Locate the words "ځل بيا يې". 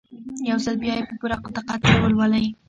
0.65-1.07